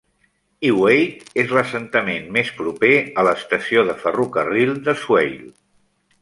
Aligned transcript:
Iwade 0.69 1.41
és 1.43 1.51
l'assentament 1.57 2.25
més 2.37 2.49
proper 2.63 2.91
a 2.95 3.27
l'estació 3.29 3.85
de 3.91 3.97
ferrocarril 4.07 4.75
de 4.89 4.97
Swale. 5.05 5.39